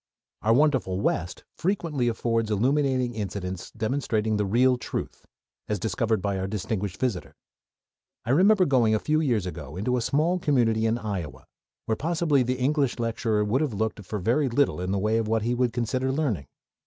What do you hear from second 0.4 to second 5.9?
Our wonderful West frequently affords illuminating incidents demonstrating the real truth, as